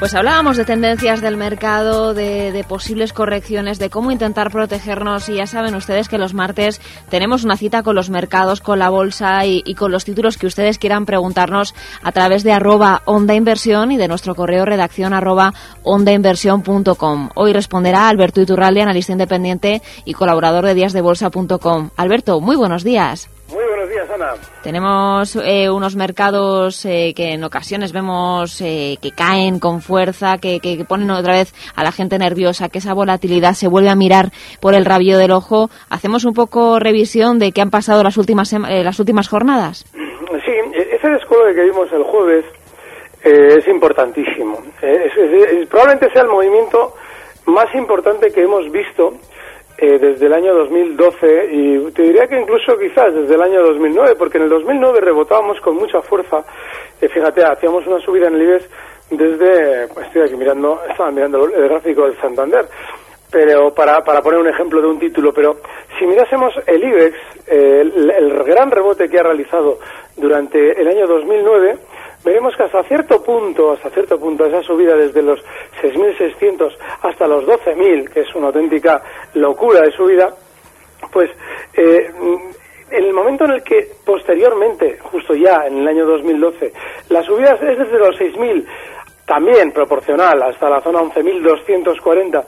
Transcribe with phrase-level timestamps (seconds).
[0.00, 5.46] Pues hablábamos de tendencias del mercado, de, posibles correcciones, de cómo intentar protegernos y ya
[5.46, 6.80] saben ustedes que los martes
[7.10, 10.78] tenemos una cita con los mercados, con la bolsa y, con los títulos que ustedes
[10.78, 15.52] quieran preguntarnos a través de arroba onda inversión y de nuestro correo redacción arroba
[15.82, 17.28] ondainversión.com.
[17.34, 21.90] Hoy responderá Alberto Iturralde, analista independiente y colaborador de díasdebolsa.com.
[21.98, 23.28] Alberto, muy buenos días.
[24.20, 24.34] Ana.
[24.62, 30.60] Tenemos eh, unos mercados eh, que en ocasiones vemos eh, que caen con fuerza, que,
[30.60, 34.30] que, ponen otra vez a la gente nerviosa, que esa volatilidad se vuelve a mirar
[34.60, 35.70] por el rabillo del ojo.
[35.88, 39.84] ¿Hacemos un poco revisión de qué han pasado las últimas, las últimas jornadas?
[39.94, 42.44] Sí, ese descuelgue que vimos el jueves
[43.22, 44.58] es importantísimo.
[45.70, 46.94] probablemente sea el movimiento
[47.46, 49.14] más importante que hemos visto
[49.82, 54.14] eh, desde el año 2012 y te diría que incluso quizás desde el año 2009,
[54.18, 56.44] porque en el 2009 rebotábamos con mucha fuerza.
[57.00, 58.68] Eh, fíjate, hacíamos una subida en el IBEX
[59.10, 62.66] desde, pues estoy aquí mirando, estaba mirando el gráfico del Santander,
[63.30, 65.56] pero para, para poner un ejemplo de un título, pero
[65.98, 69.78] si mirásemos el IBEX, eh, el, el gran rebote que ha realizado
[70.14, 71.78] durante el año 2009,
[72.24, 75.40] veremos que hasta cierto punto, hasta cierto punto, esa subida desde los
[75.82, 79.02] 6.600 hasta los 12.000, que es una auténtica
[79.34, 80.30] locura de subida,
[81.12, 81.30] pues
[81.74, 82.10] eh,
[82.90, 86.72] en el momento en el que posteriormente, justo ya en el año 2012,
[87.08, 88.66] la subida es desde los 6.000,
[89.24, 92.44] también proporcional hasta la zona 11.240,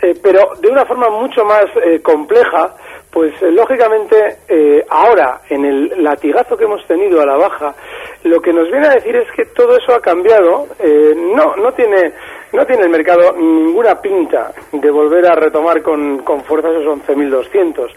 [0.00, 2.74] eh, pero de una forma mucho más eh, compleja,
[3.18, 7.74] pues eh, lógicamente eh, ahora, en el latigazo que hemos tenido a la baja,
[8.22, 10.68] lo que nos viene a decir es que todo eso ha cambiado.
[10.78, 12.12] Eh, no, no tiene,
[12.52, 17.90] no tiene el mercado ninguna pinta de volver a retomar con, con fuerza esos 11.200.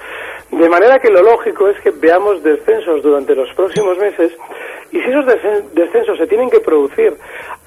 [0.54, 4.32] De manera que lo lógico es que veamos descensos durante los próximos meses
[4.92, 5.28] y si esos
[5.72, 7.16] descensos se tienen que producir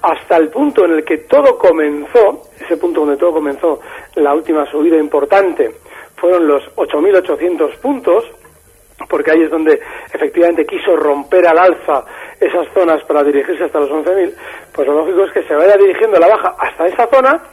[0.01, 3.79] hasta el punto en el que todo comenzó, ese punto donde todo comenzó,
[4.15, 5.71] la última subida importante,
[6.17, 8.23] fueron los 8.800 puntos,
[9.09, 9.79] porque ahí es donde
[10.13, 12.05] efectivamente quiso romper al alza
[12.39, 14.33] esas zonas para dirigirse hasta los 11.000,
[14.73, 17.43] pues lo lógico es que se vaya dirigiendo la baja hasta esa zona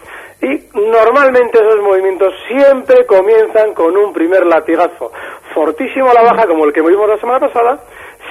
[0.41, 5.13] y normalmente esos movimientos siempre comienzan con un primer latigazo
[5.55, 7.79] fortísimo a la baja como el que vimos la semana pasada,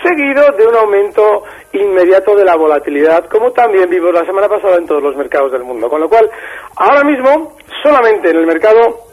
[0.04, 4.86] seguido de un aumento inmediato de la volatilidad, como también vimos la semana pasada en
[4.86, 5.90] todos los mercados del mundo.
[5.90, 6.30] Con lo cual,
[6.76, 9.11] ahora mismo, solamente en el mercado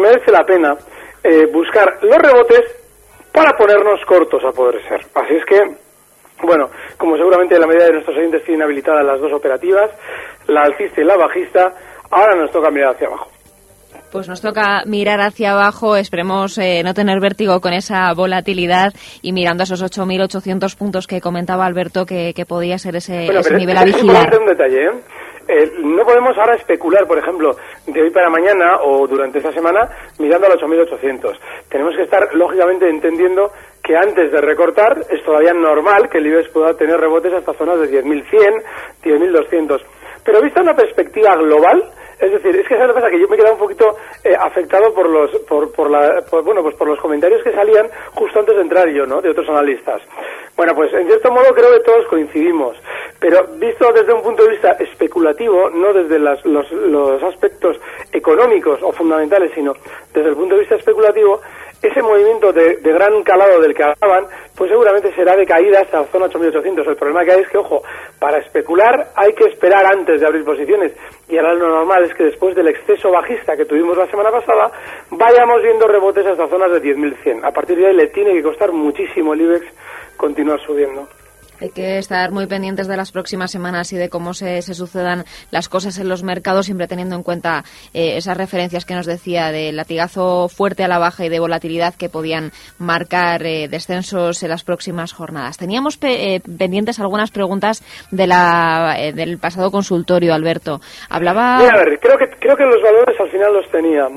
[0.00, 0.74] merece la pena
[1.22, 2.82] eh, buscar los rebotes
[3.32, 5.00] para ponernos cortos a poder ser.
[5.14, 5.60] Así es que,
[6.42, 9.90] bueno, como seguramente la mayoría de nuestros oyentes tienen habilitadas las dos operativas,
[10.48, 11.72] la alcista y la bajista,
[12.10, 13.30] ahora nos toca mirar hacia abajo.
[14.10, 18.92] Pues nos toca mirar hacia abajo, esperemos eh, no tener vértigo con esa volatilidad
[19.22, 24.38] y mirando esos 8.800 puntos que comentaba Alberto que, podía ser ese, nivel a vigilar.
[24.38, 24.90] un detalle, ¿eh?
[25.48, 29.88] Eh, no podemos ahora especular, por ejemplo, de hoy para mañana o durante esta semana
[30.18, 31.38] mirando a los 8.800.
[31.68, 33.50] Tenemos que estar, lógicamente, entendiendo
[33.82, 37.80] que antes de recortar es todavía normal que el IBEX pueda tener rebotes hasta zonas
[37.80, 38.62] de 10.100,
[39.02, 39.80] 10.200.
[40.24, 41.82] Pero vista una perspectiva global,
[42.20, 43.10] es decir, es que ¿sabes lo que pasa?
[43.10, 46.62] Que yo me he quedado un poquito eh, afectado por los, por, por la, bueno,
[46.62, 49.20] pues por los comentarios que salían justo antes de entrar yo, ¿no?
[49.20, 50.00] De otros analistas.
[50.62, 52.76] Bueno, pues en cierto modo creo que todos coincidimos,
[53.18, 57.80] pero visto desde un punto de vista especulativo, no desde las, los, los aspectos
[58.12, 59.74] económicos o fundamentales, sino
[60.14, 61.40] desde el punto de vista especulativo,
[61.82, 64.26] ese movimiento de, gran calado del que hablaban,
[64.56, 66.86] pues seguramente será de caída hasta la zona 8800.
[66.86, 67.82] El problema que hay es que, ojo,
[68.20, 70.92] para especular hay que esperar antes de abrir posiciones.
[71.28, 74.70] Y ahora lo normal es que después del exceso bajista que tuvimos la semana pasada,
[75.10, 77.44] vayamos viendo rebotes hasta zonas de 10.100.
[77.44, 79.66] A partir de ahí le tiene que costar muchísimo el IBEX
[80.16, 81.08] continuar subiendo.
[81.62, 85.22] Hay que estar muy pendientes de las próximas semanas y de cómo se, sucedan
[85.52, 87.62] las cosas en los mercados, siempre teniendo en cuenta
[87.94, 91.94] eh, esas referencias que nos decía de latigazo fuerte a la baja y de volatilidad
[91.94, 95.56] que podían marcar eh, descensos en las próximas jornadas.
[95.56, 100.80] Teníamos eh, pendientes algunas preguntas de la, del pasado consultorio, Alberto.
[101.10, 101.58] Hablaba.
[101.58, 104.08] a ver, creo que, creo que los valores al final los tenía.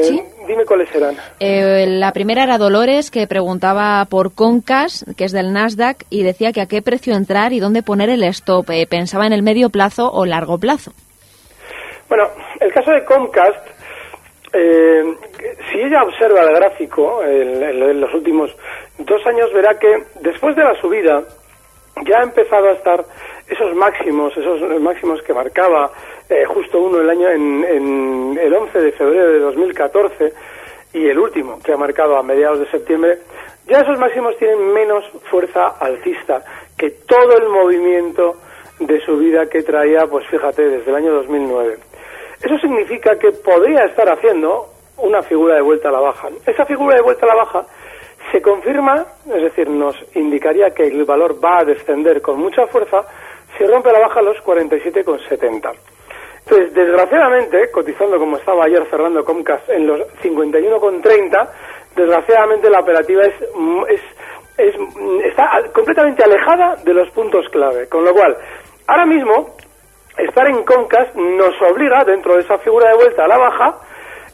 [0.00, 0.20] ¿Sí?
[0.48, 1.14] Dime cuáles serán.
[1.38, 6.62] la primera era Dolores, que preguntaba por Concas, que es del Nasdaq, y decía que
[6.62, 8.70] a qué precio entrar y dónde poner el stop.
[8.70, 10.92] Eh, ¿Pensaba en el medio plazo o largo plazo?
[12.08, 12.24] Bueno,
[12.60, 13.78] el caso de Comcast
[14.52, 15.14] eh,
[15.70, 18.50] si ella observa el gráfico en, los últimos
[18.98, 21.22] dos años, verá que después de la subida
[22.06, 23.04] ya ha empezado a estar
[23.46, 25.90] esos máximos, esos máximos que marcaba
[26.30, 30.32] eh, justo uno el año en, el 11 de febrero de 2014
[30.94, 33.18] y el último que ha marcado a mediados de septiembre,
[33.66, 36.42] ya esos máximos tienen menos fuerza alcista
[36.78, 38.36] que todo el movimiento
[38.78, 41.76] de subida que traía, pues fíjate, desde el año 2009.
[42.40, 46.28] Eso significa que podría estar haciendo una figura de vuelta a la baja.
[46.46, 47.66] Esa figura de vuelta a la baja
[48.30, 53.04] se confirma, es decir, nos indicaría que el valor va a descender con mucha fuerza
[53.56, 55.72] si rompe la baja los 47,70.
[56.44, 61.48] Entonces, desgraciadamente, cotizando como estaba ayer cerrando Comcast en los 51,30,
[61.94, 63.34] desgraciadamente la operativa es,
[63.88, 64.00] es,
[64.58, 64.74] es,
[65.24, 67.88] está completamente alejada de los puntos clave.
[67.88, 68.36] Con lo cual,
[68.86, 69.56] ahora mismo
[70.18, 73.76] estar en Comcast nos obliga, dentro de esa figura de vuelta a la baja,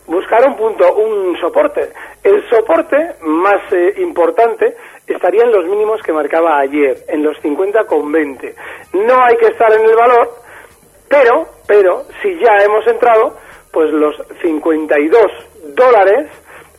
[0.07, 1.91] buscar un punto, un soporte.
[2.23, 4.75] El soporte más eh, importante
[5.07, 8.55] estaría en los mínimos que marcaba ayer, en los 50,20.
[9.07, 10.31] No hay que estar en el valor,
[11.09, 13.37] pero, pero, si ya hemos entrado,
[13.71, 15.23] pues los 52
[15.75, 16.31] dólares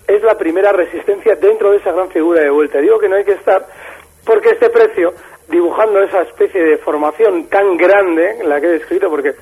[0.08, 2.80] es la primera resistencia dentro de esa gran figura de vuelta.
[2.80, 3.66] Digo que no hay que estar
[4.26, 5.14] porque este precio
[5.48, 9.34] dibujando esa especie de formación tan grande, la que he descrito, porque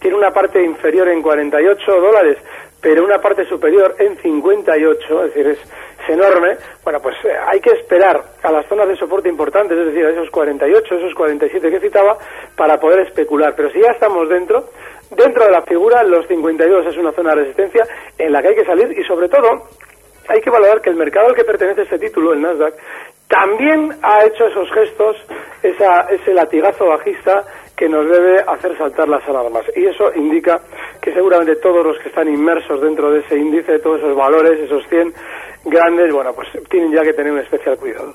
[0.00, 2.38] tiene una parte inferior en 48 dólares,
[2.80, 5.58] pero una parte superior en 58, es decir, es,
[6.08, 10.04] enorme, bueno, pues eh, hay que esperar a las zonas de soporte importantes, es decir,
[10.04, 12.18] a esos 48, esos 47 que citaba,
[12.56, 13.54] para poder especular.
[13.54, 14.64] Pero si ya estamos dentro,
[15.10, 17.86] dentro de la figura, los 52 es una zona de resistencia
[18.18, 19.68] en la que hay que salir y sobre todo
[20.28, 22.74] hay que valorar que el mercado al que pertenece este título, el Nasdaq,
[23.28, 25.16] también ha hecho esos gestos,
[25.62, 27.44] ese latigazo bajista
[27.76, 29.64] que nos debe hacer saltar las alarmas.
[29.74, 30.60] Y eso indica
[31.00, 34.86] que seguramente todos los que están inmersos dentro de ese índice, todos esos valores, esos
[34.88, 35.14] 100
[35.64, 38.14] grandes, bueno, pues tienen ya que tener un especial cuidado.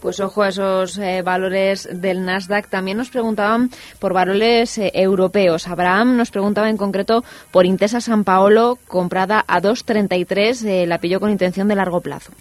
[0.00, 2.68] Pues ojo a esos eh, valores del Nasdaq.
[2.68, 3.68] También nos preguntaban
[4.00, 5.68] por valores eh, europeos.
[5.68, 11.20] Abraham nos preguntaba en concreto por Intesa San Paolo, comprada a 2.33, eh, la pilló
[11.20, 12.32] con intención de largo plazo.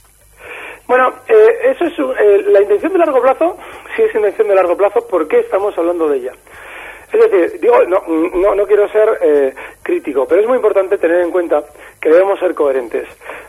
[0.87, 3.57] Bueno, eh, eso es la intención de largo plazo,
[3.95, 6.31] sí es intención de largo plazo, ¿por qué estamos hablando de ella?
[7.11, 11.59] Es decir, digo, no, no, quiero ser crítico, pero es muy importante tener en cuenta
[11.99, 13.07] que debemos ser coherentes.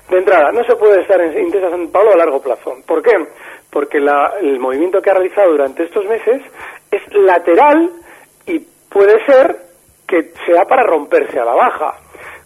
[0.09, 2.77] De entrada, no se puede estar en Intesa San Pablo a largo plazo.
[2.87, 3.13] ¿Por qué?
[3.71, 6.43] Porque el movimiento que ha realizado durante estos meses
[6.91, 7.91] es lateral
[8.47, 8.59] y
[8.89, 9.57] puede ser
[10.07, 11.95] que sea para romperse a la baja.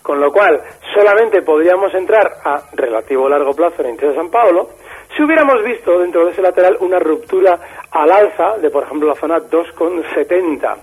[0.03, 0.61] Con lo cual,
[0.95, 4.69] solamente podríamos entrar a relativo largo plazo en Intesa San Pablo
[5.17, 7.59] si hubiéramos visto dentro de ese lateral una ruptura
[7.91, 10.77] al alza de, por ejemplo, la zona 2,70,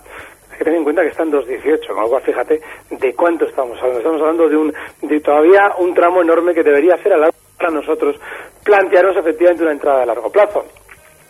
[0.51, 3.45] hay que tener en cuenta que está en 2,18, con lo cual fíjate de cuánto
[3.45, 3.99] estamos hablando.
[3.99, 7.73] Estamos hablando de, un, de todavía un tramo enorme que debería hacer a largo para
[7.73, 8.15] nosotros
[8.63, 10.65] plantearnos efectivamente una entrada de largo plazo.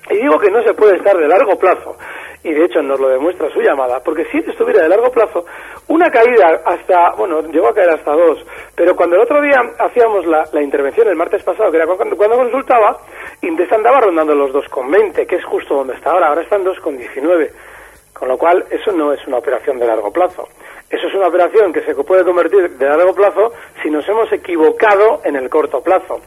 [0.10, 1.96] Y digo que no se puede estar de largo plazo
[2.44, 5.46] y de hecho nos lo demuestra su llamada, porque si estuviera de largo plazo,
[5.88, 8.40] una caída hasta, bueno, llegó a caer hasta dos,
[8.76, 12.98] pero cuando el otro día hacíamos la, intervención el martes pasado, que era cuando, consultaba,
[13.42, 17.52] Indesa andaba rondando los 2,20, que es justo donde está ahora, ahora están 2,19,
[18.14, 20.48] con lo cual eso no es una operación de largo plazo.
[20.92, 25.22] Eso es una operación que se puede convertir de largo plazo si nos hemos equivocado
[25.24, 26.20] en el corto plazo.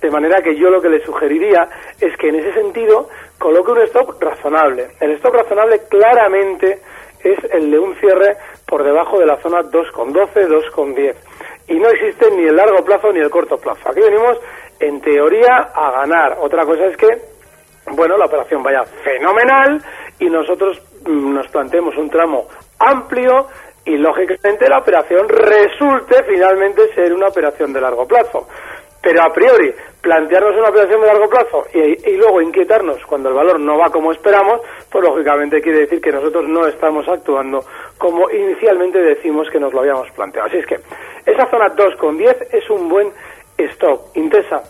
[0.00, 1.66] De manera que yo lo que le sugeriría
[1.98, 3.08] es que en ese sentido
[3.38, 4.88] coloque un stop razonable.
[5.00, 6.80] El stop razonable claramente
[7.24, 8.36] es el de un cierre
[8.66, 11.14] por debajo de la zona 2,12, 2,10.
[11.68, 13.88] Y no existe ni el largo plazo ni el corto plazo.
[13.88, 14.38] Aquí venimos,
[14.80, 16.36] en teoría, a ganar.
[16.40, 17.08] Otra cosa es que,
[17.92, 19.82] bueno, la operación vaya fenomenal
[20.18, 22.46] y nosotros mm, nos planteemos un tramo
[22.78, 23.46] amplio
[23.84, 28.46] y, lógicamente, la operación resulte finalmente ser una operación de largo plazo.
[29.02, 33.58] Pero a priori, plantearnos una operación de largo plazo y, luego inquietarnos cuando el valor
[33.58, 34.60] no va como esperamos,
[34.90, 37.64] pues lógicamente quiere decir que nosotros no estamos actuando
[37.96, 40.48] como inicialmente decimos que nos lo habíamos planteado.
[40.48, 40.76] Así es que
[41.24, 43.10] esa zona 2,10 es un buen
[43.56, 44.16] stop.
[44.16, 44.62] Intesa,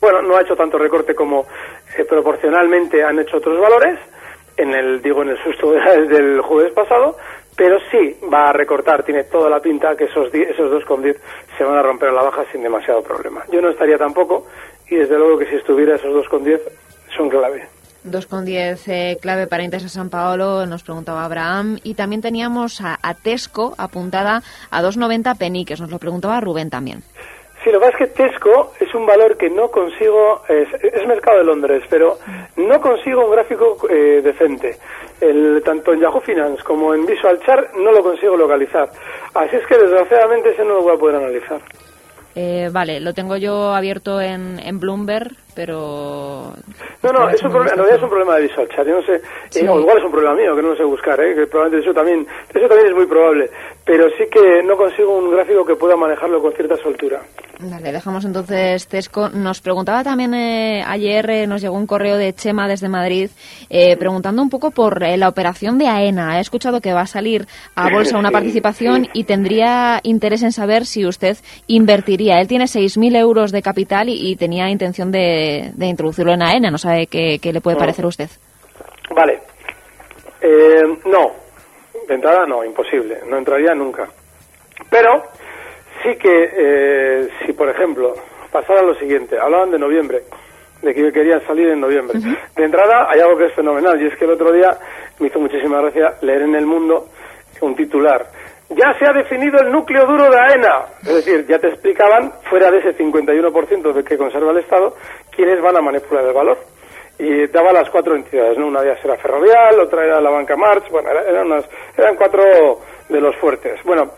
[0.00, 1.46] bueno, no ha hecho tanto recorte como
[1.98, 3.98] eh, proporcionalmente han hecho otros valores,
[4.56, 5.72] en el, digo, en el susto
[6.08, 7.16] del jueves pasado,
[7.56, 11.16] pero sí va a recortar, tiene toda la pinta que esos, esos 2,10
[11.56, 13.44] se van a romper a la baja sin demasiado problema.
[13.52, 14.46] Yo no estaría tampoco
[14.88, 16.60] y desde luego que si estuviera esos 2,10
[17.16, 17.68] son clave.
[18.04, 21.78] 2,10 eh, clave para Intesa San Paolo, nos preguntaba Abraham.
[21.82, 27.02] Y también teníamos a, Tesco apuntada a 2,90 peniques, nos lo preguntaba Rubén también.
[27.64, 31.38] Sí, lo que pasa es que Tesco es un valor que no consigo, es, mercado
[31.38, 32.18] de Londres, pero
[32.58, 34.76] no consigo un gráfico eh, decente.
[35.18, 38.90] El, tanto en Yahoo Finance como en Visual Chart no lo consigo localizar.
[39.32, 41.58] Así es que desgraciadamente ese no lo voy a poder analizar.
[42.34, 46.52] Eh, vale, lo tengo yo abierto en, en Bloomberg, pero...
[47.02, 48.86] No, no, es un problema, en realidad es un problema de Visual Chat.
[48.86, 51.20] Yo no sé, eh, o igual es un problema mío, que no lo sé buscar,
[51.20, 51.34] ¿eh?
[51.34, 53.50] que probablemente eso también, eso también es muy probable.
[53.84, 57.20] Pero sí que no consigo un gráfico que pueda manejarlo con cierta soltura.
[57.60, 59.28] Vale, dejamos entonces Tesco.
[59.28, 63.30] Nos preguntaba también eh, ayer, eh, nos llegó un correo de Chema desde Madrid,
[63.70, 66.38] eh, preguntando un poco por la operación de AENA.
[66.38, 67.46] He escuchado que va a salir
[67.76, 72.40] a bolsa una participación y tendría interés en saber si usted invertiría.
[72.40, 75.43] Él tiene 6.000 euros de capital y, tenía intención de,
[75.78, 76.70] introducirlo en AENA.
[76.70, 78.28] No sabe qué, le puede parecer a usted.
[79.14, 79.40] Vale.
[81.06, 81.44] no.
[82.08, 83.20] De entrada no, imposible.
[83.28, 84.08] No entraría nunca.
[84.90, 85.22] Pero
[86.02, 88.14] sí que, eh, si por ejemplo
[88.52, 90.22] pasara lo siguiente, hablaban de noviembre,
[90.82, 92.18] de que querían salir en noviembre.
[92.54, 94.70] De entrada hay algo que es fenomenal y es que el otro día
[95.18, 97.08] me hizo muchísima gracia leer en El Mundo
[97.60, 98.26] un titular.
[98.76, 100.86] Ya se ha definido el núcleo duro de AENA.
[101.02, 104.94] Es decir, ya te explicaban, fuera de ese 51% de que conserva el Estado,
[105.30, 106.58] quiénes van a manipular el valor.
[107.18, 108.66] Y daba las cuatro entidades, ¿no?
[108.66, 111.46] Una de ellas era Ferrovial, otra era la Banca March, bueno, eran,
[111.96, 112.42] eran cuatro
[113.08, 113.80] de los fuertes.
[113.84, 114.10] Bueno,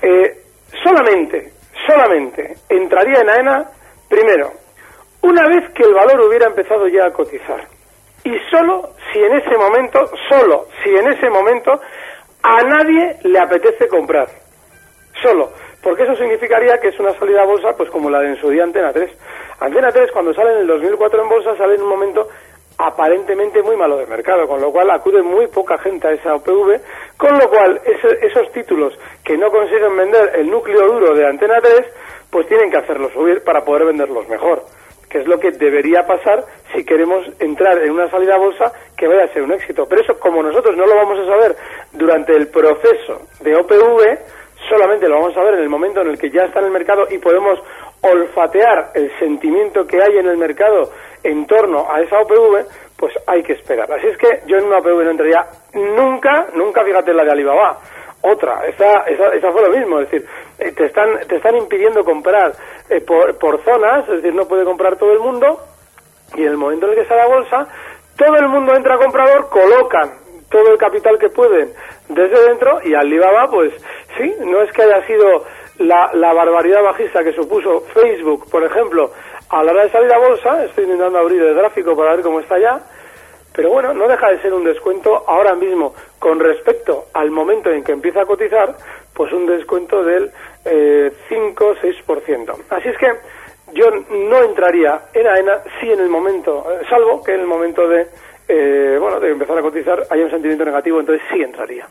[0.00, 0.38] eh,
[0.82, 1.52] solamente,
[1.86, 3.70] solamente entraría en AENA,
[4.08, 4.52] primero,
[5.22, 7.66] una vez que el valor hubiera empezado ya a cotizar.
[8.24, 11.80] Y solo si en ese momento, solo si en ese momento
[12.42, 14.28] a nadie le apetece comprar.
[15.22, 15.50] Solo.
[15.82, 18.64] Porque eso significaría que es una salida bolsa, pues como la de en su día
[18.64, 19.10] Antena 3.
[19.60, 22.28] Antena 3, cuando sale en el 2004 en bolsa, sale en un momento
[22.78, 26.80] aparentemente muy malo de mercado, con lo cual acude muy poca gente a esa OPV,
[27.16, 27.80] con lo cual
[28.22, 31.74] esos títulos que no consiguen vender el núcleo duro de Antena 3,
[32.30, 34.62] pues tienen que hacerlos subir para poder venderlos mejor,
[35.10, 39.24] que es lo que debería pasar si queremos entrar en una salida bolsa que vaya
[39.24, 39.86] a ser un éxito.
[39.88, 41.56] Pero eso, como nosotros no lo vamos a saber
[41.92, 44.18] durante el proceso de OPV,
[44.68, 46.72] solamente lo vamos a ver en el momento en el que ya está en el
[46.72, 47.60] mercado y podemos
[48.02, 50.90] olfatear el sentimiento que hay en el mercado
[51.22, 53.90] en torno a esa OPV, pues hay que esperar.
[53.92, 57.78] Así es que yo en una OPV no entraría nunca, nunca, fíjate la de Alibaba.
[58.20, 60.28] Otra, esa, esa, fue lo mismo, es decir,
[60.58, 62.52] eh, te están, te están impidiendo comprar
[62.90, 65.60] eh, por, por zonas, es decir, no puede comprar todo el mundo,
[66.34, 67.68] y en el momento en el que sale la bolsa,
[68.18, 70.10] todo el mundo entra comprador, colocan
[70.50, 71.72] todo el capital que pueden
[72.08, 73.72] desde dentro, y Alibaba, pues
[74.16, 75.44] sí, no es que haya sido
[75.78, 79.12] la, la barbaridad bajista que supuso Facebook, por ejemplo,
[79.50, 82.40] a la hora de salir a bolsa, estoy intentando abrir el gráfico para ver cómo
[82.40, 82.80] está ya,
[83.54, 87.84] pero bueno, no deja de ser un descuento ahora mismo con respecto al momento en
[87.84, 88.76] que empieza a cotizar,
[89.14, 90.30] pues un descuento del
[90.64, 92.54] eh, 5-6%.
[92.70, 93.12] Así es que
[93.74, 97.86] yo no entraría en AENA si en el momento, eh, salvo que en el momento
[97.88, 98.06] de,
[98.48, 101.86] eh, bueno, de empezar a cotizar haya un sentimiento negativo, entonces sí entraría.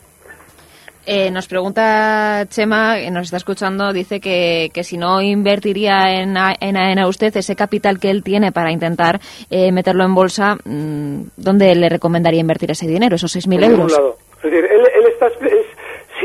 [1.10, 6.36] Eh, nos pregunta Chema, que nos está escuchando, dice que, que si no invertiría en,
[6.36, 11.30] en AENA usted ese capital que él tiene para intentar eh, meterlo en bolsa, mm,
[11.38, 13.92] ¿dónde le recomendaría invertir ese dinero, esos 6.000 euros?
[13.94, 14.18] Lado.
[14.36, 15.28] Es decir, él, él está,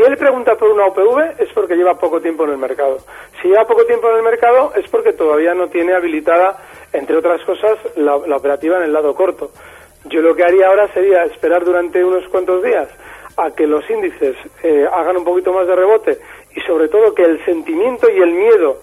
[0.02, 2.98] si él pregunta por una OPV es porque lleva poco tiempo en el mercado.
[3.40, 6.58] Si lleva poco tiempo en el mercado es porque todavía no tiene habilitada,
[6.92, 9.50] entre otras cosas, la, operativa en el lado corto.
[10.06, 12.88] Yo lo que haría ahora sería esperar durante unos cuantos días
[13.36, 16.18] a que los índices eh, hagan un poquito más de rebote
[16.56, 18.78] y sobre todo que el sentimiento y el miedo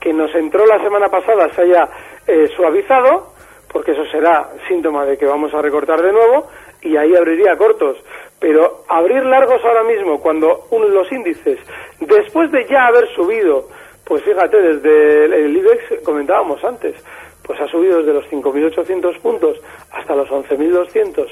[0.00, 1.88] que nos entró la semana pasada se haya
[2.26, 3.28] eh, suavizado,
[3.72, 6.48] porque eso será síntoma de que vamos a recortar de nuevo
[6.82, 7.96] y ahí abriría cortos.
[8.44, 11.58] Pero abrir largos ahora mismo, cuando los índices,
[11.98, 13.68] después de ya haber subido,
[14.04, 16.94] pues fíjate, desde el, IBEX comentábamos antes,
[17.42, 19.58] pues ha subido desde los 5.800 puntos
[19.92, 21.26] hasta los 11.200,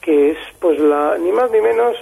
[0.00, 1.96] que es pues la, ni más ni menos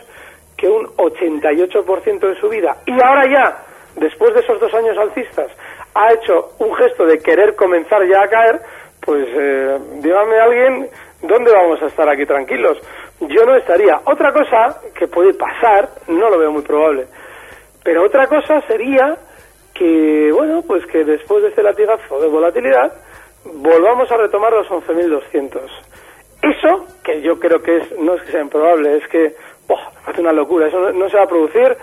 [0.58, 2.76] que un 88% de su vida.
[2.84, 3.64] Y ahora ya,
[3.96, 5.50] después de esos dos años alcistas,
[5.94, 8.60] ha hecho un gesto de querer comenzar ya a caer,
[9.00, 10.90] pues eh, dígame alguien,
[11.22, 12.76] ¿dónde vamos a estar aquí tranquilos?
[13.20, 14.00] Yo no estaría.
[14.04, 17.06] Otra cosa que puede pasar, no lo veo muy probable,
[17.84, 19.16] pero otra cosa sería
[19.74, 22.92] que, bueno, pues que después de este latigazo de volatilidad,
[23.44, 25.60] volvamos a retomar los 11.200.
[26.42, 29.34] Eso, que yo creo que es, no es que sea improbable, es que
[30.06, 30.68] hace una locura.
[30.68, 31.76] Eso no, se va a producir.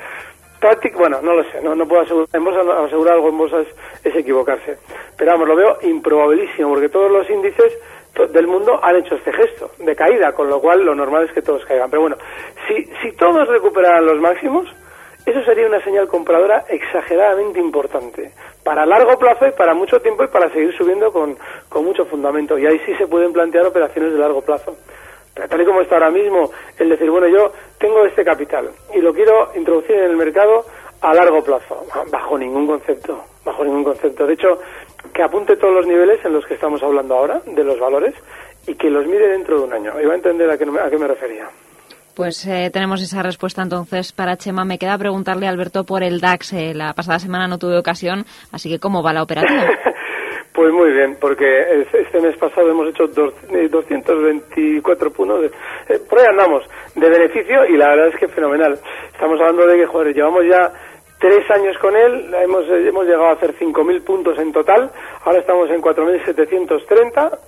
[0.96, 3.58] bueno, no lo sé, no, puedo asegurar, en bolsa, asegurar algo en bolsa
[4.04, 4.78] es, equivocarse.
[5.18, 7.78] Pero vamos, lo veo improbabilísimo, porque todos los índices
[8.26, 11.42] del mundo han hecho este gesto de caída, con lo cual lo normal es que
[11.42, 11.90] todos caigan.
[11.90, 12.18] Pero bueno,
[12.68, 14.68] si, si todos recuperaran los máximos,
[15.26, 18.32] eso sería una señal compradora exageradamente importante,
[18.64, 21.38] para largo plazo y para mucho tiempo y para seguir subiendo con,
[21.70, 22.58] con mucho fundamento.
[22.58, 24.76] Y ahí sí se pueden plantear operaciones de largo plazo
[25.48, 29.14] tal y como está ahora mismo, el decir, bueno, yo tengo este capital y lo
[29.14, 30.66] quiero introducir en el mercado
[31.02, 34.26] a largo plazo, bajo ningún concepto, bajo ningún concepto.
[34.26, 34.60] De hecho,
[35.14, 38.16] que apunte todos los niveles en los que estamos hablando ahora, de los valores,
[38.68, 39.94] y que los mire dentro de un año.
[40.02, 41.48] Iba a entender a qué, a qué me refería.
[42.18, 44.66] Pues eh, tenemos esa respuesta entonces para Chema.
[44.66, 46.52] Me queda preguntarle, Alberto, por el DAX.
[46.54, 49.68] Eh, la pasada semana no tuve ocasión, así que ¿cómo va la operativa?
[50.58, 51.46] Pues muy bien, porque
[51.94, 55.52] este mes pasado hemos hecho 224 puntos,
[55.88, 56.64] eh, por ahí andamos,
[56.96, 58.74] de beneficio y la verdad es que fenomenal.
[59.14, 60.74] Estamos hablando de que, joder, llevamos ya
[61.20, 64.92] tres años con él, hemos, hemos llegado a hacer 5.000 puntos en total,
[65.24, 67.40] ahora estamos en 4.730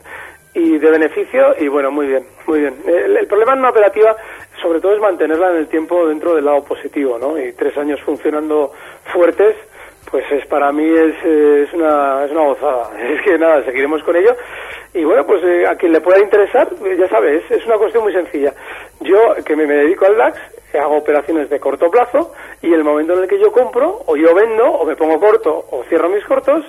[0.53, 2.75] y de beneficio y bueno, muy bien, muy bien.
[2.85, 4.15] El, problema en una operativa
[4.61, 7.39] sobre todo es mantenerla en el tiempo dentro del lado positivo, ¿no?
[7.39, 8.71] Y tres años funcionando
[9.13, 9.55] fuertes
[10.09, 12.91] pues es para mí es, es, una, es una gozada.
[12.99, 14.35] Es que nada, seguiremos con ello.
[14.93, 18.03] Y bueno, pues eh, a quien le pueda interesar, eh, ya sabes, es una cuestión
[18.03, 18.53] muy sencilla.
[19.01, 20.39] Yo, que me, dedico al DAX,
[20.73, 24.33] hago operaciones de corto plazo y el momento en el que yo compro, o yo
[24.33, 26.65] vendo, o me pongo corto, o cierro mis cortos,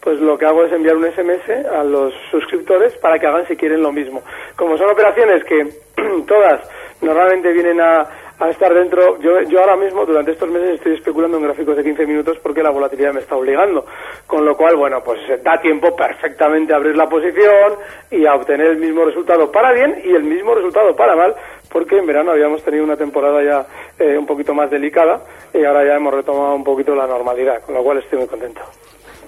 [0.00, 3.56] pues lo que hago es enviar un SMS a los suscriptores para que hagan si
[3.56, 4.22] quieren lo mismo.
[4.54, 5.66] Como son operaciones que
[6.26, 6.60] todas
[7.00, 8.06] normalmente vienen a,
[8.38, 9.18] a estar dentro.
[9.20, 12.62] Yo, yo ahora mismo, durante estos meses, estoy especulando en gráficos de 15 minutos porque
[12.62, 13.86] la volatilidad me está obligando.
[14.26, 17.74] Con lo cual, bueno, pues da tiempo perfectamente a abrir la posición
[18.10, 21.34] y a obtener el mismo resultado para bien y el mismo resultado para mal,
[21.70, 23.66] porque en verano habíamos tenido una temporada ya
[23.98, 25.20] eh, un poquito más delicada
[25.52, 28.62] y ahora ya hemos retomado un poquito la normalidad, con lo cual estoy muy contento.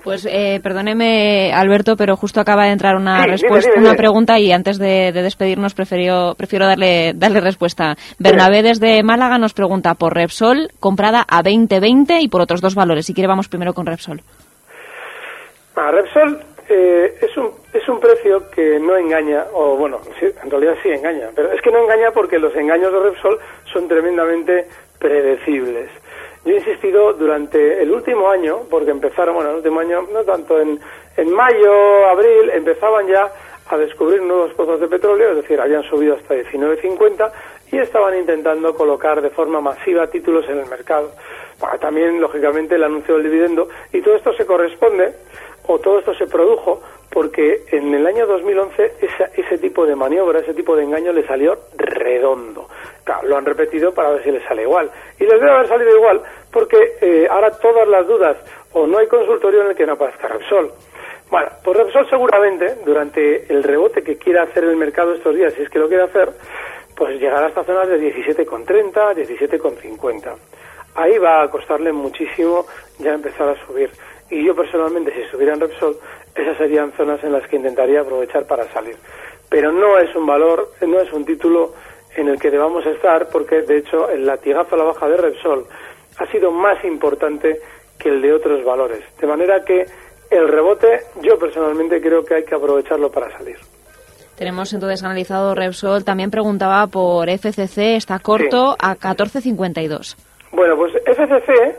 [0.07, 4.79] Pues eh, perdóneme, Alberto, pero justo acaba de entrar una respuesta, una pregunta y antes
[4.79, 7.97] de, despedirnos prefiero, prefiero darle, darle respuesta.
[8.17, 13.05] Bernabé desde Málaga nos pregunta por Repsol, comprada a 2020 y por otros dos valores.
[13.05, 14.23] Si quiere, vamos primero con Repsol.
[15.75, 20.89] Repsol eh, es, un, es un precio que no engaña, o bueno, en realidad sí
[20.89, 23.41] engaña, pero es que no engaña porque los engaños de Repsol
[23.73, 24.69] son tremendamente
[25.01, 25.91] predecibles.
[26.47, 30.61] Yo he insistido durante el último año, porque empezaron, bueno, el último año, no tanto
[30.61, 30.79] en,
[31.17, 33.33] en mayo, abril, empezaban ya
[33.69, 37.33] a descubrir nuevos pozos de petróleo, es decir, habían subido hasta 19.50
[37.73, 41.11] y estaban intentando colocar de forma masiva títulos en el mercado.
[41.81, 45.15] también, lógicamente, el anuncio del dividendo y todo esto se corresponde
[45.67, 48.93] o todo esto se produjo porque en el año 2011
[49.37, 52.69] ese tipo de maniobra, ese tipo de engaño le salió redondo
[53.23, 54.91] lo han repetido para ver si les sale igual.
[55.19, 58.37] Y les debe haber salido igual porque eh, ahora todas las dudas,
[58.73, 60.73] o no hay consultorio en el que no aparezca Repsol.
[61.31, 65.63] Bueno, pues Repsol seguramente, durante el rebote que quiera hacer el mercado estos días, si
[65.63, 66.31] es que lo quiere hacer,
[66.97, 70.35] pues llegará hasta zonas de 17,30, 17,50.
[70.95, 72.65] Ahí va a costarle muchísimo
[72.99, 73.91] ya empezar a subir.
[74.31, 75.97] Y yo personalmente, si subiera en Repsol,
[76.35, 78.97] esas serían zonas en las que intentaría aprovechar para salir.
[79.49, 81.73] Pero no es un valor, no es un título
[82.17, 85.67] en el que debamos estar, porque de hecho el latigazo a la baja de Repsol
[86.19, 87.61] ha sido más importante
[87.99, 89.03] que el de otros valores.
[89.21, 89.87] De manera que
[90.31, 93.57] el rebote, yo personalmente creo que hay que aprovecharlo para salir.
[94.37, 96.05] Tenemos entonces analizado Repsol.
[96.05, 100.17] También preguntaba por FCC, está corto a 14.52.
[100.53, 101.77] Bueno, pues FCC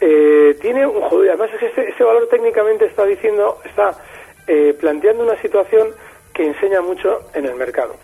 [0.00, 3.92] eh, tiene un joder, además es este, este, valor técnicamente está diciendo, está
[4.46, 5.88] eh, planteando una situación
[6.32, 7.96] que enseña mucho en el mercado.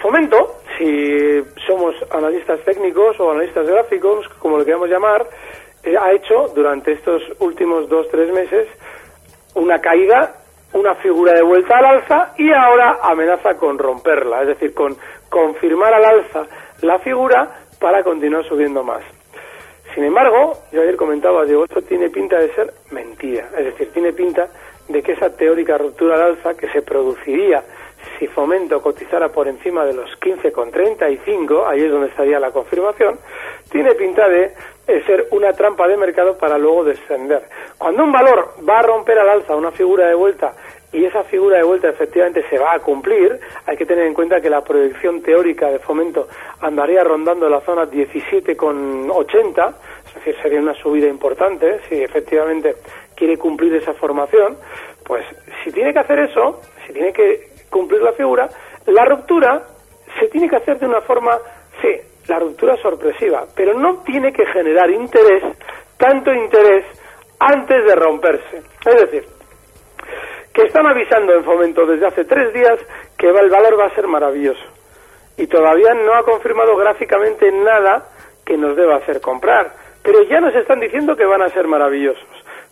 [0.00, 5.28] Fomento, si somos analistas técnicos o analistas gráficos, como lo queramos llamar,
[5.84, 8.66] eh, ha hecho durante estos últimos dos, tres meses
[9.54, 10.34] una caída,
[10.72, 14.96] una figura de vuelta al alza y ahora amenaza con romperla, es decir, con
[15.28, 16.46] confirmar al alza
[16.82, 19.19] la figura para continuar subiendo más.
[19.94, 24.12] Sin embargo, yo ayer comentaba, digo, esto tiene pinta de ser mentira, es decir, tiene
[24.12, 24.48] pinta
[24.88, 27.62] de que esa teórica ruptura al alza que se produciría
[28.18, 33.18] si Fomento cotizara por encima de los 15,35, ahí es donde estaría la confirmación,
[33.70, 34.54] tiene pinta de
[35.06, 37.44] ser una trampa de mercado para luego descender.
[37.78, 40.52] Cuando un valor va a romper al alza una figura de vuelta
[40.92, 44.40] y esa figura de vuelta efectivamente se va a cumplir, hay que tener en cuenta
[44.40, 46.26] que la proyección teórica de fomento
[46.60, 49.74] andaría rondando la zona 17,80,
[50.06, 52.74] es decir, sería una subida importante si efectivamente
[53.14, 54.56] quiere cumplir esa formación,
[55.04, 55.24] pues
[55.62, 58.48] si tiene que hacer eso, si tiene que cumplir la figura,
[58.86, 59.62] la ruptura
[60.18, 61.38] se tiene que hacer de una forma,
[61.80, 61.88] sí,
[62.26, 65.44] la ruptura sorpresiva, pero no tiene que generar interés,
[65.96, 66.84] tanto interés,
[67.38, 68.56] antes de romperse.
[68.84, 69.24] Es decir,
[70.52, 72.78] que están avisando en fomento desde hace tres días
[73.16, 74.64] que el valor va a ser maravilloso.
[75.36, 78.08] Y todavía no ha confirmado gráficamente nada
[78.44, 79.72] que nos deba hacer comprar.
[80.02, 82.26] Pero ya nos están diciendo que van a ser maravillosos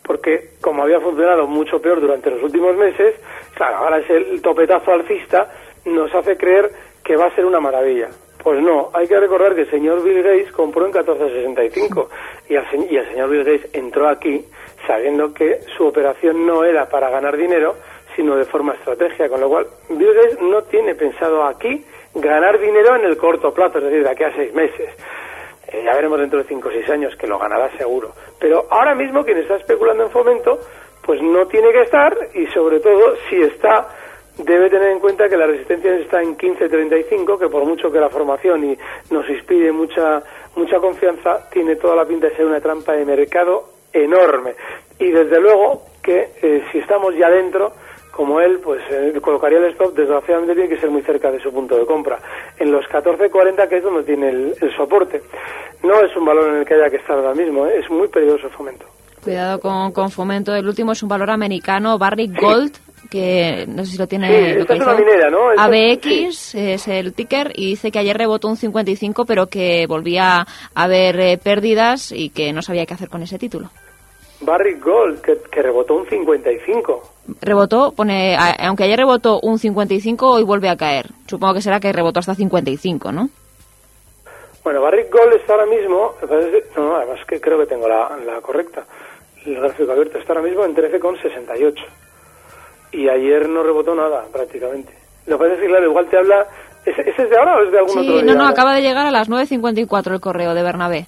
[0.09, 3.13] porque como había funcionado mucho peor durante los últimos meses,
[3.53, 5.47] claro, ahora es el topetazo alcista,
[5.85, 6.71] nos hace creer
[7.03, 8.09] que va a ser una maravilla.
[8.43, 12.09] Pues no, hay que recordar que el señor Bill Gates compró en 1465
[12.47, 14.45] y y el señor Bill Gates entró aquí
[14.87, 17.75] sabiendo que su operación no era para ganar dinero,
[18.15, 22.95] sino de forma estratégica, con lo cual Bill Gates no tiene pensado aquí ganar dinero
[22.95, 24.89] en el corto plazo, es decir, de aquí a seis meses.
[25.67, 28.13] Eh, ya veremos dentro de cinco o seis años que lo ganará seguro.
[28.39, 30.59] Pero ahora mismo quien está especulando en fomento,
[31.05, 33.87] pues no tiene que estar y sobre todo si está
[34.39, 38.09] debe tener en cuenta que la resistencia está en 15.35, que por mucho que la
[38.09, 38.77] formación y
[39.11, 40.23] nos inspire mucha
[40.55, 44.55] mucha confianza, tiene toda la pinta de ser una trampa de mercado enorme.
[44.99, 47.73] Y desde luego que eh, si estamos ya dentro,
[48.11, 51.51] como él, pues eh, colocaría el stop, desgraciadamente tiene que ser muy cerca de su
[51.51, 52.19] punto de compra.
[52.57, 55.21] En los 14.40, que es donde tiene el, soporte.
[55.83, 57.79] No es un valor en el que haya que estar ahora mismo, ¿eh?
[57.79, 58.85] es muy peligroso el fomento.
[59.23, 60.55] Cuidado con, con fomento.
[60.55, 62.77] El último es un valor americano, Barrick Gold,
[63.09, 65.49] que no sé si lo tiene esta es una minera, ¿no?
[65.57, 70.45] ABX es el ticker y dice que ayer rebotó un 55 pero que volvía a
[70.75, 73.69] haber eh, pérdidas y que no sabía qué hacer con ese título.
[74.41, 77.01] Barrick Gold, que, rebotó un 55.
[77.41, 81.07] Rebotó, pone, aunque ayer rebotó un 55, hoy vuelve a caer.
[81.27, 83.29] Supongo que será que rebotó hasta 55, ¿no?
[84.63, 86.13] Bueno, Barrick Gold está ahora mismo,
[86.77, 88.85] no, además que creo que tengo la, la correcta,
[89.45, 91.75] el gráfico abierto, está ahora mismo en 13,68.
[92.91, 94.93] Y ayer no rebotó nada, prácticamente.
[95.27, 96.45] Lo que pasa es que, claro, igual te habla...
[96.85, 98.23] ¿Ese, es de ahora o es de algún otro día?
[98.23, 101.07] no, no, acaba de llegar a las 9.54 el correo de Bernabé.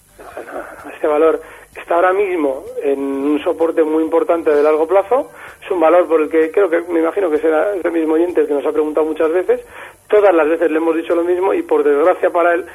[0.94, 1.41] este valor
[1.76, 5.32] está ahora mismo en un soporte muy importante de largo plazo.
[5.63, 8.46] Es un valor por el que creo que me imagino que será el mismo oyente
[8.46, 9.62] que nos ha preguntado muchas veces.
[10.08, 12.65] Todas las veces le hemos dicho lo mismo y por desgracia para él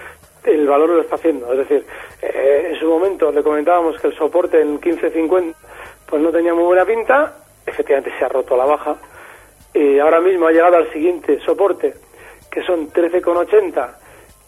[0.45, 1.53] el valor lo está haciendo.
[1.53, 1.85] Es decir,
[2.23, 5.55] eh, en su momento le comentábamos que el soporte en 15.50
[6.09, 7.35] pues no tenía muy buena pinta.
[7.67, 8.97] Efectivamente se ha roto la baja.
[9.75, 11.93] Y ahora mismo ha llegado al siguiente soporte,
[12.51, 13.97] que son 13,80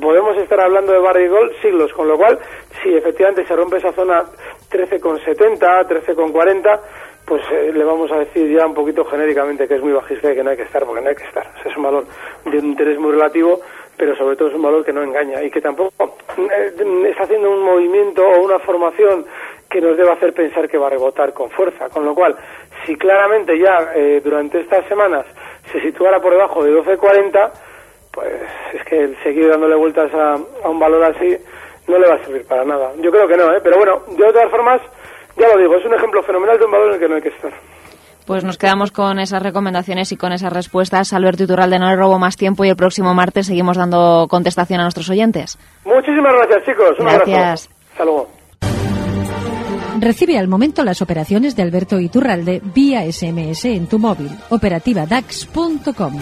[0.00, 2.38] podemos estar hablando de Barry Gold siglos, con lo cual,
[2.82, 4.24] si efectivamente se rompe esa zona
[4.70, 6.80] 13,70, 13,40,
[7.26, 10.34] pues eh, le vamos a decir ya un poquito genéricamente que es muy bajista y
[10.34, 11.46] que no hay que estar, porque no hay que estar.
[11.66, 12.06] es un valor
[12.46, 13.60] de un interés muy relativo,
[13.96, 16.74] pero sobre todo es un valor que no engaña y que tampoco eh,
[17.08, 19.26] está haciendo un movimiento o una formación
[19.68, 21.88] que nos deba hacer pensar que va a rebotar con fuerza.
[21.88, 22.36] Con lo cual,
[22.84, 25.24] si claramente ya eh, durante estas semanas
[25.70, 27.50] se situara por debajo de 12.40,
[28.12, 28.32] pues
[28.74, 30.36] es que el seguir dándole vueltas a,
[30.68, 31.36] un valor así
[31.88, 32.92] no le va a servir para nada.
[32.98, 33.60] Yo creo que no, ¿eh?
[33.62, 34.80] pero bueno, de todas formas,
[35.36, 37.22] ya lo digo, es un ejemplo fenomenal de un valor en el que no hay
[37.22, 37.52] que estar.
[38.26, 41.12] Pues nos quedamos con esas recomendaciones y con esas respuestas.
[41.12, 44.84] Alberto Iturralde, no le robo más tiempo y el próximo martes seguimos dando contestación a
[44.84, 45.58] nuestros oyentes.
[45.84, 46.98] Muchísimas gracias, chicos.
[46.98, 47.70] Un gracias.
[47.92, 48.28] Hasta luego.
[50.00, 54.30] Recibe al momento las operaciones de Alberto Iturralde vía SMS en tu móvil.
[54.50, 56.18] Operativa DAX.com.